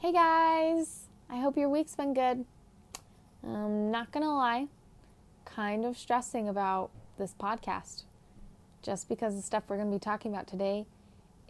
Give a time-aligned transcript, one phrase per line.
[0.00, 1.08] Hey guys!
[1.28, 2.46] I hope your week's been good.
[3.46, 4.68] I'm not gonna lie,
[5.44, 6.88] kind of stressing about
[7.18, 8.04] this podcast
[8.80, 10.86] just because the stuff we're gonna be talking about today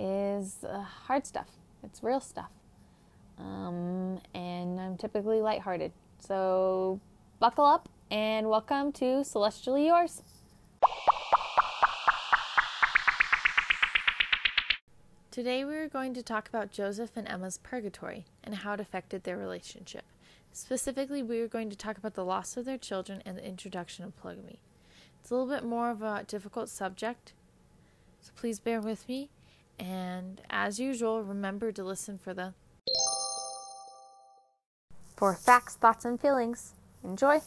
[0.00, 1.46] is uh, hard stuff,
[1.84, 2.50] it's real stuff.
[3.38, 5.92] Um, and I'm typically lighthearted.
[6.18, 6.98] So
[7.38, 10.22] buckle up and welcome to Celestially Yours.
[15.30, 19.22] Today we are going to talk about Joseph and Emma's purgatory and how it affected
[19.22, 20.02] their relationship.
[20.52, 24.04] Specifically, we are going to talk about the loss of their children and the introduction
[24.04, 24.58] of polygamy.
[25.20, 27.32] It's a little bit more of a difficult subject,
[28.20, 29.28] so please bear with me.
[29.78, 32.54] And as usual, remember to listen for the
[35.14, 36.74] for facts, thoughts, and feelings.
[37.04, 37.40] Enjoy!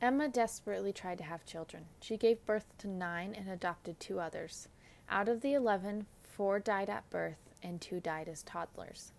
[0.00, 1.84] Emma desperately tried to have children.
[2.00, 4.68] She gave birth to nine and adopted two others.
[5.12, 9.12] Out of the 11, four died at birth and two died as toddlers.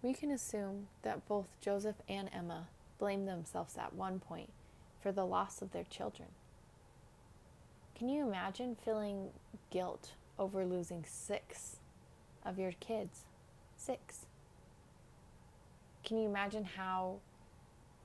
[0.00, 2.68] We can assume that both Joseph and Emma
[3.00, 4.50] blamed themselves at one point
[5.02, 6.28] for the loss of their children.
[7.96, 9.30] Can you imagine feeling
[9.70, 11.78] guilt over losing six
[12.46, 13.24] of your kids?
[13.76, 14.26] Six.
[16.04, 17.16] Can you imagine how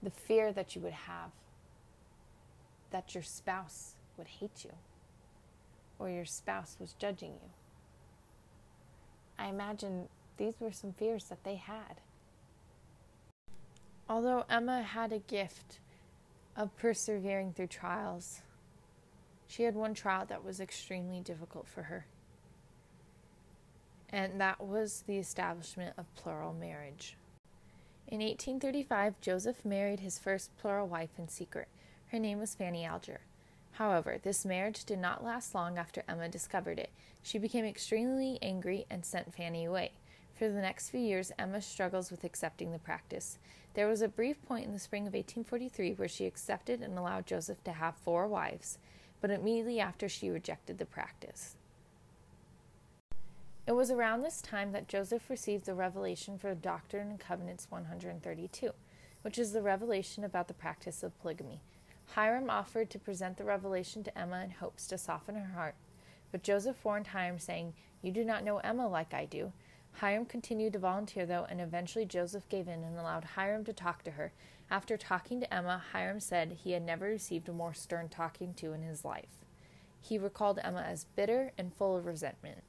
[0.02, 1.30] the fear that you would have
[2.92, 4.72] that your spouse would hate you
[6.00, 7.50] or your spouse was judging you.
[9.38, 12.02] I imagine these were some fears that they had.
[14.08, 15.80] Although Emma had a gift
[16.56, 18.42] of persevering through trials,
[19.48, 22.06] she had one trial that was extremely difficult for her.
[24.10, 27.16] And that was the establishment of plural marriage.
[28.08, 31.68] In 1835, Joseph married his first plural wife in secret
[32.12, 33.22] her name was Fanny Alger.
[33.74, 36.90] However, this marriage did not last long after Emma discovered it.
[37.22, 39.92] She became extremely angry and sent Fanny away.
[40.34, 43.38] For the next few years, Emma struggles with accepting the practice.
[43.74, 47.28] There was a brief point in the spring of 1843 where she accepted and allowed
[47.28, 48.80] Joseph to have four wives,
[49.22, 51.56] but immediately after she rejected the practice.
[53.68, 58.72] It was around this time that Joseph received the revelation for Doctrine and Covenants 132,
[59.22, 61.62] which is the revelation about the practice of polygamy.
[62.16, 65.76] Hyrum offered to present the revelation to Emma in hopes to soften her heart,
[66.32, 69.52] but Joseph warned Hyrum, saying, You do not know Emma like I do.
[69.94, 74.04] Hyrum continued to volunteer, though, and eventually Joseph gave in and allowed Hyrum to talk
[74.04, 74.32] to her.
[74.72, 78.74] After talking to Emma, Hyrum said he had never received a more stern talking to
[78.74, 79.46] in his life.
[80.02, 82.64] He recalled Emma as bitter and full of resentment.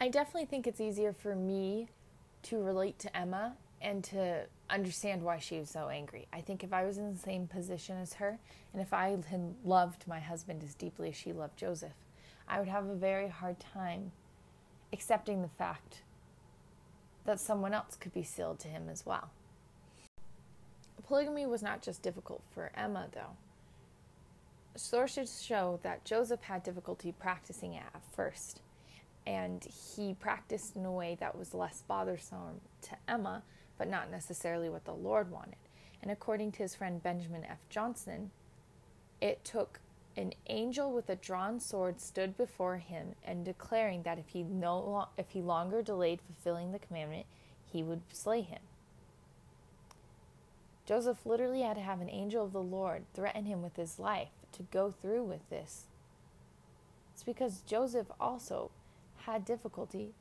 [0.00, 1.88] I definitely think it's easier for me
[2.44, 6.26] to relate to Emma and to understand why she was so angry.
[6.32, 8.38] I think if I was in the same position as her,
[8.72, 11.92] and if I had loved my husband as deeply as she loved Joseph,
[12.48, 14.12] I would have a very hard time
[14.92, 16.02] accepting the fact
[17.24, 19.30] that someone else could be sealed to him as well.
[21.06, 23.36] Polygamy was not just difficult for Emma, though.
[24.76, 28.60] Sources show that Joseph had difficulty practicing it at first,
[29.26, 33.42] and he practiced in a way that was less bothersome to Emma
[33.78, 35.56] but not necessarily what the Lord wanted.
[36.02, 37.58] And according to his friend Benjamin F.
[37.70, 38.30] Johnson,
[39.20, 39.80] it took
[40.16, 45.06] an angel with a drawn sword stood before him and declaring that if he no
[45.16, 47.26] if he longer delayed fulfilling the commandment,
[47.72, 48.60] he would slay him.
[50.86, 54.30] Joseph literally had to have an angel of the Lord threaten him with his life
[54.52, 55.84] to go through with this.
[57.12, 58.70] It's because Joseph also
[59.26, 60.14] had difficulty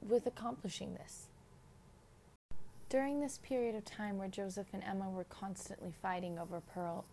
[0.00, 1.26] with accomplishing this.
[2.88, 6.62] During this period of time where Joseph and Emma were constantly fighting over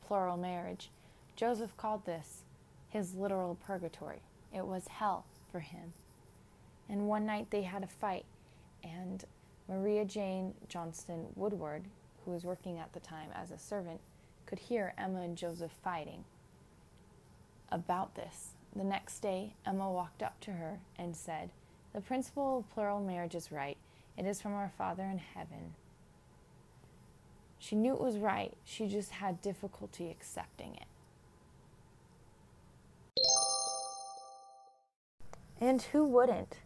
[0.08, 0.90] plural marriage,
[1.36, 2.44] Joseph called this
[2.90, 4.22] his literal purgatory.
[4.54, 5.92] It was hell for him.
[6.88, 8.24] And one night they had a fight,
[8.86, 9.26] and
[9.68, 11.84] Maria Jane Johnston Woodward,
[12.24, 14.00] who was working at the time as a servant,
[14.46, 16.24] could hear Emma and Joseph fighting
[17.70, 18.52] about this.
[18.74, 21.50] The next day, Emma walked up to her and said,
[21.94, 23.78] The principle of plural marriage is right.
[24.18, 25.76] It is from our Father in heaven.
[27.60, 30.86] She knew it was right, she just had difficulty accepting it.
[35.60, 36.58] And who wouldn't?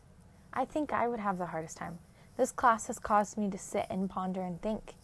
[0.51, 1.99] I think I would have the hardest time.
[2.37, 4.95] This class has caused me to sit and ponder and think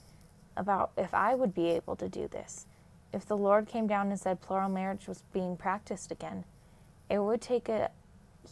[0.57, 2.65] about if I would be able to do this.
[3.13, 6.43] If the Lord came down and said plural marriage was being practiced again,
[7.09, 7.91] it would take a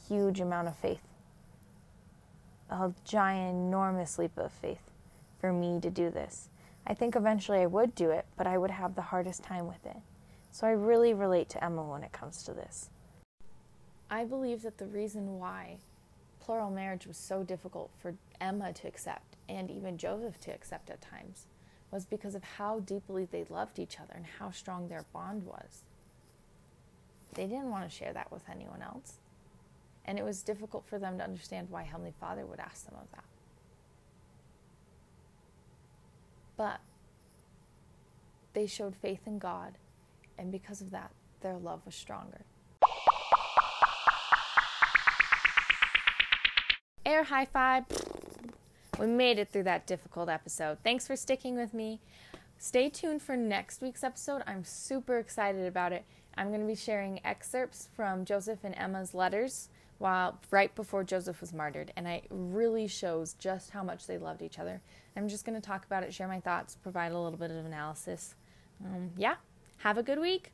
[0.07, 1.01] huge amount of faith
[2.81, 4.91] a giant, enormous leap of faith
[5.39, 6.49] for me to do this.
[6.87, 9.85] I think eventually I would do it, but I would have the hardest time with
[9.85, 9.97] it.
[10.51, 12.89] So I really relate to Emma when it comes to this.
[14.09, 15.77] I believe that the reason why
[16.39, 21.01] plural marriage was so difficult for Emma to accept and even Joseph to accept at
[21.01, 21.45] times
[21.91, 25.83] was because of how deeply they loved each other and how strong their bond was.
[27.33, 29.19] They didn't want to share that with anyone else.
[30.05, 33.09] And it was difficult for them to understand why Heavenly Father would ask them of
[33.11, 33.23] that.
[36.57, 36.81] But
[38.53, 39.77] they showed faith in God,
[40.37, 41.11] and because of that,
[41.41, 42.41] their love was stronger.
[47.05, 47.85] Air high five.
[48.99, 50.77] We made it through that difficult episode.
[50.83, 51.99] Thanks for sticking with me.
[52.57, 54.43] Stay tuned for next week's episode.
[54.45, 56.05] I'm super excited about it.
[56.37, 59.69] I'm going to be sharing excerpts from Joseph and Emma's letters
[60.03, 64.41] while right before Joseph was martyred, and it really shows just how much they loved
[64.41, 64.81] each other.
[65.15, 67.65] I'm just going to talk about it, share my thoughts, provide a little bit of
[67.65, 68.35] analysis.
[68.83, 69.35] Um, yeah,
[69.77, 70.51] have a good week.